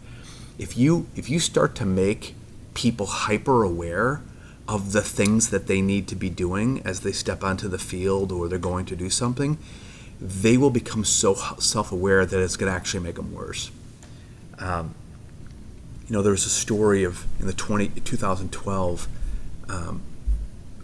If 0.57 0.77
you 0.77 1.07
if 1.15 1.29
you 1.29 1.39
start 1.39 1.75
to 1.75 1.85
make 1.85 2.35
people 2.73 3.05
hyper 3.05 3.63
aware 3.63 4.21
of 4.67 4.91
the 4.91 5.01
things 5.01 5.49
that 5.49 5.67
they 5.67 5.81
need 5.81 6.07
to 6.07 6.15
be 6.15 6.29
doing 6.29 6.81
as 6.85 6.99
they 6.99 7.11
step 7.11 7.43
onto 7.43 7.67
the 7.67 7.79
field 7.79 8.31
or 8.31 8.47
they're 8.47 8.59
going 8.59 8.85
to 8.85 8.95
do 8.95 9.09
something 9.09 9.57
they 10.21 10.57
will 10.57 10.69
become 10.69 11.05
so 11.05 11.33
self-aware 11.59 12.25
that 12.25 12.39
it's 12.39 12.57
going 12.57 12.69
to 12.71 12.75
actually 12.75 13.01
make 13.01 13.15
them 13.15 13.33
worse. 13.33 13.71
Um, 14.57 14.93
you 16.07 16.13
know, 16.13 16.21
there 16.21 16.31
was 16.31 16.45
a 16.45 16.49
story 16.49 17.03
of 17.03 17.25
in 17.39 17.47
the 17.47 17.53
20, 17.53 17.89
2012 18.01 19.07
um, 19.69 20.01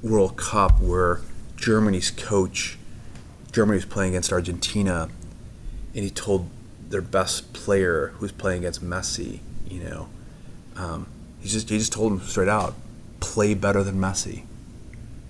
World 0.01 0.37
Cup 0.37 0.79
where 0.79 1.21
Germany's 1.55 2.11
coach, 2.11 2.77
Germany 3.51 3.77
was 3.77 3.85
playing 3.85 4.11
against 4.13 4.31
Argentina, 4.31 5.09
and 5.93 6.03
he 6.03 6.09
told 6.09 6.49
their 6.89 7.01
best 7.01 7.53
player 7.53 8.13
who's 8.17 8.31
playing 8.31 8.59
against 8.59 8.83
Messi, 8.83 9.39
you 9.67 9.83
know, 9.83 10.07
um, 10.75 11.07
he 11.41 11.49
just 11.49 11.69
he 11.69 11.77
just 11.77 11.93
told 11.93 12.11
him 12.11 12.19
straight 12.21 12.49
out, 12.49 12.75
play 13.19 13.53
better 13.53 13.83
than 13.83 13.95
Messi. 13.95 14.43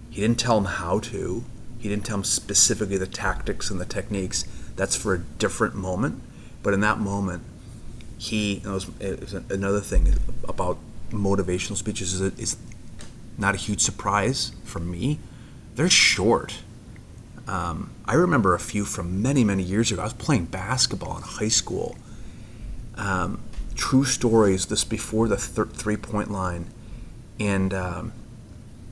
He 0.10 0.22
didn't 0.22 0.40
tell 0.40 0.58
him 0.58 0.66
how 0.66 1.00
to. 1.00 1.44
He 1.78 1.90
didn't 1.90 2.06
tell 2.06 2.18
him 2.18 2.24
specifically 2.24 2.98
the 2.98 3.06
tactics 3.06 3.70
and 3.70 3.80
the 3.80 3.86
techniques. 3.86 4.46
That's 4.76 4.96
for 4.96 5.14
a 5.14 5.20
different 5.20 5.76
moment. 5.76 6.22
But 6.64 6.74
in 6.74 6.80
that 6.80 7.00
moment, 7.00 7.44
he 8.18 8.62
it 8.64 8.68
was, 8.68 8.90
it 9.00 9.20
was 9.20 9.34
another 9.34 9.82
thing 9.82 10.14
about 10.48 10.78
motivational 11.12 11.76
speeches 11.76 12.14
is 12.14 12.22
it's 12.40 12.58
not 13.38 13.56
a 13.56 13.58
huge 13.58 13.82
surprise 13.82 14.52
for 14.64 14.80
me. 14.80 15.20
They're 15.76 15.90
short. 15.90 16.60
Um, 17.48 17.92
I 18.06 18.16
remember 18.16 18.54
a 18.56 18.60
few 18.60 18.86
from 18.86 19.22
many 19.22 19.44
many 19.44 19.64
years 19.64 19.92
ago. 19.92 20.02
I 20.02 20.06
was 20.06 20.14
playing 20.14 20.46
basketball 20.46 21.18
in 21.18 21.24
high 21.24 21.50
school. 21.50 21.98
Um, 22.96 23.42
true 23.76 24.06
stories. 24.06 24.66
This 24.68 24.84
before 24.84 25.28
the 25.28 25.38
th- 25.38 25.70
three 25.70 25.98
point 25.98 26.32
line, 26.32 26.68
and 27.40 27.74
um, 27.74 28.14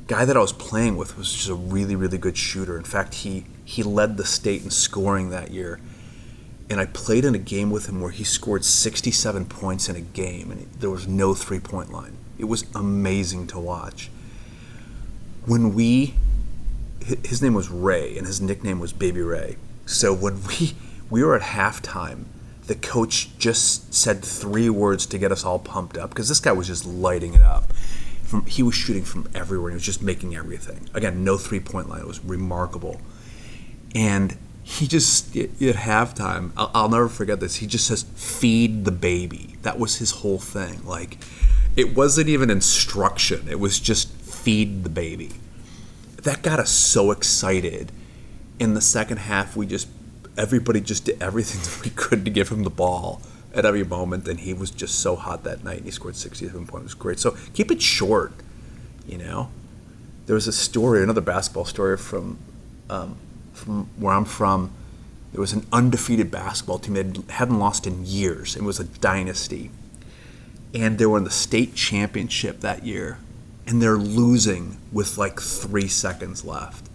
guy 0.08 0.26
that 0.26 0.38
I 0.38 0.40
was 0.40 0.54
playing 0.54 0.98
with 0.98 1.18
was 1.18 1.34
just 1.34 1.50
a 1.50 1.56
really 1.56 1.96
really 1.96 2.18
good 2.18 2.38
shooter. 2.38 2.78
In 2.78 2.84
fact, 2.84 3.16
he 3.16 3.46
he 3.66 3.82
led 3.82 4.18
the 4.18 4.26
state 4.26 4.64
in 4.64 4.70
scoring 4.70 5.30
that 5.30 5.52
year 5.52 5.80
and 6.70 6.80
I 6.80 6.86
played 6.86 7.26
in 7.26 7.36
a 7.36 7.40
game 7.40 7.70
with 7.70 7.88
him 7.88 8.02
where 8.02 8.12
he 8.12 8.24
scored 8.24 8.66
67 8.66 9.46
points 9.46 9.90
in 9.90 9.96
a 9.96 10.02
game, 10.02 10.52
and 10.52 10.68
there 10.80 10.90
was 10.90 11.08
no 11.08 11.34
three 11.34 11.60
point 11.60 11.92
line. 11.92 12.18
It 12.38 12.46
was 12.46 12.66
amazing 12.74 13.48
to 13.48 13.60
watch. 13.60 14.10
When 15.46 15.74
we, 15.74 16.16
his 17.24 17.42
name 17.42 17.54
was 17.54 17.70
Ray, 17.70 18.18
and 18.18 18.26
his 18.26 18.40
nickname 18.40 18.80
was 18.80 18.94
Baby 18.94 19.22
Ray. 19.22 19.58
So 19.86 20.14
when 20.14 20.42
we 20.44 20.74
we 21.10 21.24
were 21.24 21.36
at 21.36 21.42
halftime, 21.42 22.24
the 22.68 22.76
coach 22.76 23.38
just 23.38 23.94
said 23.94 24.24
three 24.24 24.70
words 24.70 25.06
to 25.08 25.18
get 25.18 25.32
us 25.32 25.44
all 25.44 25.60
pumped 25.60 25.98
up 25.98 26.10
because 26.10 26.30
this 26.30 26.40
guy 26.40 26.54
was 26.54 26.68
just 26.68 26.86
lighting 26.86 27.34
it 27.34 27.42
up. 27.42 27.74
From 28.24 28.46
he 28.46 28.64
was 28.64 28.74
shooting 28.74 29.04
from 29.04 29.30
everywhere. 29.36 29.70
He 29.72 29.76
was 29.76 29.84
just 29.84 30.02
making 30.02 30.36
everything. 30.36 30.90
Again, 30.94 31.24
no 31.24 31.38
three 31.38 31.60
point 31.60 31.90
line. 31.90 32.02
It 32.02 32.08
was 32.08 32.24
remarkable. 32.24 33.02
And 33.94 34.38
he 34.64 34.88
just 34.88 35.36
at 35.36 35.52
halftime 35.60 36.52
I'll, 36.56 36.72
I'll, 36.74 36.90
never 36.90 37.10
forget 37.10 37.42
this 37.42 37.58
he 37.58 37.68
just 37.68 37.86
says 37.86 38.04
feed 38.16 38.86
the 38.86 38.92
baby 38.92 39.58
that 39.64 39.78
was 39.78 39.98
his 39.98 40.12
whole 40.12 40.40
thing 40.40 40.86
like 40.86 41.18
it 41.76 41.94
wasn't 41.96 42.30
even 42.30 42.50
instruction 42.50 43.46
it 43.50 43.60
was 43.60 43.78
just 43.78 44.10
feed 44.44 44.84
the 44.84 44.90
baby 44.90 45.32
that 46.24 46.42
got 46.42 46.60
us 46.60 46.70
so 46.70 47.12
excited 47.12 47.92
in 48.60 48.74
the 48.74 48.82
second 48.82 49.18
half 49.18 49.56
we 49.56 49.66
just 49.66 49.88
everybody 50.38 50.80
just 50.82 51.06
did 51.06 51.22
everything 51.22 51.62
that 51.64 51.84
we 51.84 51.90
could 51.90 52.26
to 52.26 52.32
give 52.32 52.50
him 52.50 52.64
the 52.64 52.70
ball 52.70 53.22
at 53.54 53.66
every 53.66 53.84
moment 53.84 54.28
and 54.28 54.42
he 54.42 54.54
was 54.54 54.72
just 54.72 55.00
so 55.00 55.16
hot 55.16 55.44
that 55.44 55.64
night 55.64 55.78
and 55.78 55.86
he 55.86 55.92
scored 55.92 56.16
67 56.16 56.66
points 56.66 56.82
it 56.82 56.84
was 56.84 56.94
great 56.94 57.20
so 57.20 57.38
keep 57.54 57.72
it 57.72 57.82
short 57.82 58.34
you 59.08 59.18
know 59.18 59.50
there 60.26 60.36
was 60.36 60.48
a 60.48 60.54
story 60.54 61.04
another 61.04 61.22
basketball 61.22 61.66
story 61.66 61.98
from 61.98 62.38
um, 62.90 63.18
from 63.54 63.88
where 63.98 64.14
I'm 64.14 64.26
from, 64.26 64.72
there 65.32 65.42
was 65.42 65.54
an 65.54 65.66
undefeated 65.72 66.30
basketball 66.30 66.80
team 66.80 66.94
that 66.96 67.32
hadn't 67.32 67.58
lost 67.58 67.88
in 67.88 68.06
years. 68.06 68.56
It 68.56 68.64
was 68.64 68.80
a 68.80 68.84
dynasty. 68.84 69.72
And 70.74 70.98
they 70.98 71.06
were 71.06 71.18
in 71.18 71.24
the 71.24 71.32
state 71.32 71.76
championship 71.76 72.60
that 72.62 72.86
year. 72.86 73.18
And 73.66 73.82
they're 73.82 73.98
losing 73.98 74.78
with 74.92 75.18
like 75.18 75.40
three 75.40 75.88
seconds 75.88 76.44
left. 76.44 76.90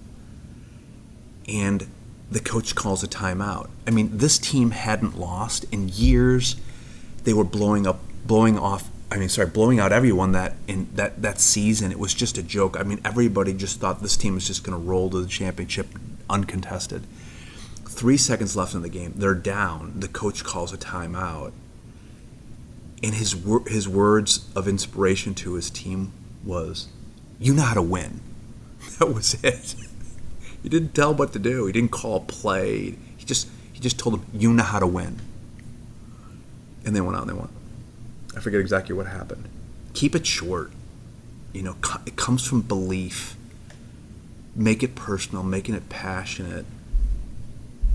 And 1.49 1.89
the 2.31 2.41
coach 2.41 2.75
calls 2.75 3.03
a 3.03 3.09
timeout. 3.09 3.71
I 3.87 3.91
mean, 3.91 4.19
this 4.19 4.39
team 4.39 4.73
hadn't 4.73 5.19
lost 5.19 5.65
in 5.73 5.89
years. 5.89 6.57
They 7.25 7.33
were 7.33 7.45
blowing 7.45 7.87
up, 7.87 8.01
blowing 8.27 8.59
off. 8.59 8.91
I 9.11 9.17
mean, 9.17 9.31
sorry, 9.31 9.49
blowing 9.49 9.81
out 9.81 9.91
everyone 9.91 10.33
that 10.33 10.55
in 10.67 10.89
that 10.95 11.23
that 11.23 11.41
season. 11.41 11.91
It 11.91 11.99
was 11.99 12.13
just 12.13 12.37
a 12.37 12.43
joke. 12.43 12.77
I 12.79 12.83
mean, 12.83 13.01
everybody 13.05 13.55
just 13.55 13.81
thought 13.81 14.03
this 14.03 14.17
team 14.17 14.35
was 14.35 14.47
just 14.47 14.63
going 14.63 14.79
to 14.79 14.87
roll 14.87 15.09
to 15.11 15.23
the 15.23 15.29
championship 15.29 15.87
uncontested. 16.29 17.05
Three 17.87 18.17
seconds 18.17 18.55
left 18.55 18.75
in 18.75 18.83
the 18.83 18.89
game. 18.89 19.15
They're 19.17 19.35
down. 19.35 19.99
The 19.99 20.09
coach 20.09 20.45
calls 20.45 20.73
a 20.73 20.79
timeout. 20.79 21.53
And 23.03 23.15
his, 23.15 23.35
wor- 23.35 23.65
his 23.67 23.89
words 23.89 24.49
of 24.55 24.69
inspiration 24.69 25.35
to 25.37 25.55
his 25.55 25.71
team 25.71 26.13
was, 26.49 26.89
You 27.39 27.55
know 27.55 27.63
how 27.63 27.75
to 27.75 27.83
win. 27.83 28.21
That 28.99 29.13
was 29.13 29.35
it. 29.45 29.77
he 30.63 30.69
didn't 30.69 30.95
tell 30.95 31.15
what 31.15 31.33
to 31.35 31.39
do. 31.39 31.67
He 31.67 31.73
didn't 31.73 31.91
call 31.91 32.21
play. 32.21 32.97
He 33.17 33.25
just 33.25 33.49
he 33.73 33.79
just 33.79 33.99
told 33.99 34.15
them, 34.15 34.27
You 34.33 34.53
know 34.53 34.65
how 34.65 34.81
to 34.81 34.87
win. 34.87 35.21
and 36.85 36.97
they 36.97 37.01
went 37.01 37.17
out 37.17 37.23
and 37.23 37.31
they 37.31 37.35
won. 37.35 37.51
I 38.37 38.41
forget 38.41 38.61
exactly 38.61 38.95
what 38.95 39.07
happened. 39.07 39.49
Keep 39.95 40.17
it 40.17 40.27
short. 40.27 40.73
You 41.53 41.63
know, 41.63 41.77
it 42.07 42.17
comes 42.17 42.47
from 42.47 42.63
belief. 42.63 43.37
Make 44.55 44.83
it 44.83 44.95
personal, 44.95 45.43
making 45.43 45.75
it 45.75 45.89
passionate. 45.89 46.67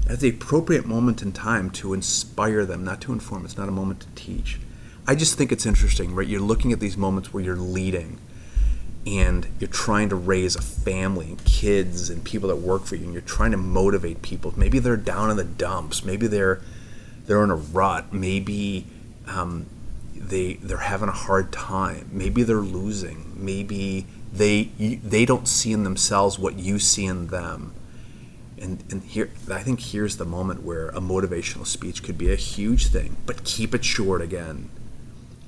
At 0.09 0.19
the 0.19 0.29
appropriate 0.29 0.85
moment 0.85 1.21
in 1.21 1.31
time 1.31 1.69
to 1.71 1.93
inspire 1.93 2.65
them, 2.65 2.83
not 2.83 3.01
to 3.01 3.13
inform. 3.13 3.45
It's 3.45 3.57
not 3.57 3.69
a 3.69 3.71
moment 3.71 4.01
to 4.01 4.07
teach. 4.15 4.59
I 5.07 5.15
just 5.15 5.37
think 5.37 5.51
it's 5.51 5.65
interesting, 5.65 6.13
right? 6.13 6.27
You're 6.27 6.41
looking 6.41 6.71
at 6.71 6.79
these 6.79 6.97
moments 6.97 7.33
where 7.33 7.43
you're 7.43 7.55
leading 7.55 8.19
and 9.05 9.47
you're 9.59 9.69
trying 9.69 10.09
to 10.09 10.15
raise 10.15 10.55
a 10.55 10.61
family 10.61 11.27
and 11.27 11.43
kids 11.43 12.09
and 12.09 12.23
people 12.23 12.49
that 12.49 12.55
work 12.55 12.85
for 12.85 12.95
you 12.95 13.03
and 13.03 13.13
you're 13.13 13.21
trying 13.21 13.51
to 13.51 13.57
motivate 13.57 14.21
people. 14.21 14.53
Maybe 14.55 14.79
they're 14.79 14.95
down 14.95 15.29
in 15.29 15.37
the 15.37 15.43
dumps. 15.43 16.05
Maybe 16.05 16.27
they're 16.27 16.61
they're 17.25 17.43
in 17.43 17.51
a 17.51 17.55
rut. 17.55 18.13
Maybe 18.13 18.85
um, 19.27 19.65
they 20.15 20.53
they're 20.53 20.77
having 20.77 21.09
a 21.09 21.13
hard 21.13 21.51
time. 21.51 22.09
Maybe 22.11 22.43
they're 22.43 22.57
losing. 22.57 23.33
Maybe 23.35 24.05
they 24.31 24.63
they 25.03 25.25
don't 25.25 25.47
see 25.47 25.73
in 25.73 25.83
themselves 25.83 26.39
what 26.39 26.57
you 26.57 26.79
see 26.79 27.05
in 27.05 27.27
them. 27.27 27.73
And 28.57 28.83
and 28.89 29.03
here 29.03 29.29
I 29.51 29.61
think 29.63 29.81
here's 29.81 30.15
the 30.15 30.25
moment 30.25 30.63
where 30.63 30.89
a 30.89 31.01
motivational 31.01 31.67
speech 31.67 32.03
could 32.03 32.17
be 32.17 32.31
a 32.31 32.37
huge 32.37 32.87
thing, 32.87 33.17
but 33.25 33.43
keep 33.43 33.75
it 33.75 33.83
short 33.83 34.21
again. 34.21 34.69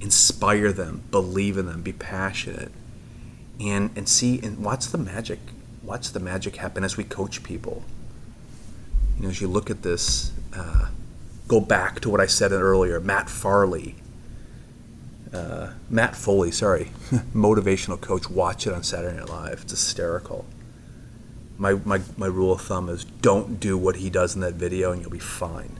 Inspire 0.02 0.74
them, 0.74 1.04
believe 1.10 1.58
in 1.58 1.68
them, 1.68 1.82
be 1.82 1.94
passionate. 1.94 2.72
And 3.60 3.92
and 3.96 4.10
see 4.10 4.40
and 4.44 4.64
watch 4.64 4.88
the 4.88 4.98
magic 4.98 5.40
watch 5.86 6.12
the 6.12 6.20
magic 6.20 6.58
happen 6.58 6.84
as 6.84 6.98
we 6.98 7.04
coach 7.04 7.44
people. 7.44 7.84
You 9.18 9.24
know, 9.24 9.30
as 9.30 9.40
you 9.40 9.48
look 9.48 9.70
at 9.70 9.84
this, 9.84 10.32
uh, 10.54 10.88
go 11.48 11.62
back 11.62 12.00
to 12.02 12.10
what 12.10 12.20
I 12.20 12.26
said 12.26 12.52
earlier. 12.52 13.00
Matt 13.00 13.30
Farley, 13.30 13.96
uh, 15.34 15.72
Matt 15.90 16.16
Foley, 16.16 16.52
sorry, 16.52 16.92
motivational 17.34 18.00
coach. 18.00 18.30
Watch 18.30 18.68
it 18.68 18.74
on 18.74 18.84
Saturday 18.84 19.18
Night 19.18 19.30
Live. 19.30 19.62
It's 19.62 19.72
hysterical. 19.72 20.46
My, 21.58 21.74
my, 21.86 22.02
my 22.18 22.28
rule 22.28 22.52
of 22.52 22.62
thumb 22.62 22.90
is 22.90 23.06
don't 23.06 23.60
do 23.62 23.78
what 23.78 23.96
he 23.96 24.10
does 24.10 24.36
in 24.36 24.42
that 24.42 24.56
video 24.56 24.92
and 24.92 25.02
you'll 25.02 25.10
be 25.10 25.20
fine. 25.20 25.80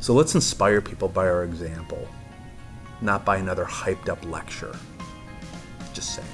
So 0.00 0.12
let's 0.12 0.34
inspire 0.34 0.82
people 0.82 1.08
by 1.08 1.26
our 1.26 1.44
example, 1.44 2.06
not 3.00 3.24
by 3.24 3.38
another 3.38 3.64
hyped 3.64 4.10
up 4.10 4.22
lecture. 4.26 4.76
Just 5.94 6.16
saying. 6.16 6.28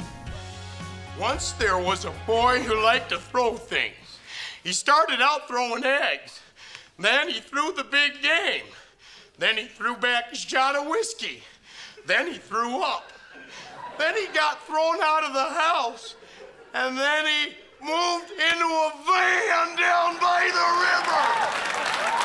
Once 1.19 1.53
there 1.53 1.77
was 1.77 2.07
a 2.07 2.13
boy 2.27 2.61
who 2.61 2.83
liked 2.83 3.11
to 3.11 3.19
throw 3.19 3.57
things. 3.57 3.95
He 4.65 4.73
started 4.73 5.21
out 5.21 5.47
throwing 5.47 5.85
eggs. 5.85 6.41
Then 6.99 7.29
he 7.29 7.41
threw 7.41 7.73
the 7.73 7.85
big 7.85 8.23
game. 8.23 8.65
Then 9.39 9.59
he 9.59 9.67
threw 9.67 9.97
back 9.97 10.31
his 10.31 10.39
shot 10.39 10.77
of 10.77 10.87
whiskey. 10.87 11.43
Then 12.07 12.27
he 12.27 12.39
threw 12.39 12.83
up. 12.83 13.13
Then 13.99 14.17
he 14.17 14.29
got 14.29 14.67
thrown 14.67 14.97
out 15.03 15.25
of 15.25 15.35
the 15.35 15.45
house. 15.45 16.15
And 16.73 16.97
then 16.97 17.27
he 17.27 17.53
moved 17.85 18.31
into 18.31 18.65
a 18.65 18.93
van 19.05 19.77
down 19.77 20.17
by 20.21 20.49
the 20.53 20.67
river. 20.87 22.20